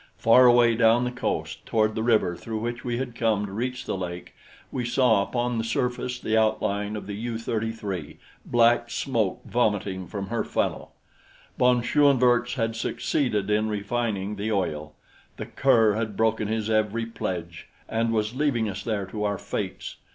Far 0.17 0.47
away 0.47 0.73
down 0.73 1.03
the 1.03 1.11
coast, 1.11 1.63
toward 1.63 1.93
the 1.93 2.01
river 2.01 2.35
through 2.35 2.57
which 2.59 2.83
we 2.83 2.97
had 2.97 3.13
come 3.13 3.45
to 3.45 3.51
reach 3.51 3.85
the 3.85 3.95
lake, 3.95 4.33
we 4.71 4.83
saw 4.83 5.21
upon 5.21 5.59
the 5.59 5.63
surface 5.63 6.19
the 6.19 6.35
outline 6.35 6.95
of 6.95 7.05
the 7.05 7.13
U 7.13 7.37
33, 7.37 8.17
black 8.43 8.89
smoke 8.89 9.41
vomiting 9.45 10.07
from 10.07 10.29
her 10.29 10.43
funnel. 10.43 10.93
Von 11.59 11.83
Schoenvorts 11.83 12.55
had 12.55 12.75
succeeded 12.75 13.51
in 13.51 13.69
refining 13.69 14.37
the 14.37 14.51
oil! 14.51 14.95
The 15.37 15.45
cur 15.45 15.93
had 15.93 16.17
broken 16.17 16.47
his 16.47 16.67
every 16.67 17.05
pledge 17.05 17.67
and 17.87 18.11
was 18.11 18.33
leaving 18.33 18.67
us 18.67 18.81
there 18.83 19.05
to 19.05 19.23
our 19.23 19.37
fates. 19.37 19.97